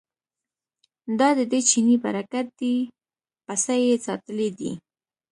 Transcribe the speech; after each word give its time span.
دا 1.19 1.29
ددې 1.37 1.59
چیني 1.69 1.95
برکت 2.03 2.47
دی 2.59 2.75
پسه 3.45 3.75
یې 3.85 3.95
ساتلی 4.05 4.49
دی. 4.59 4.71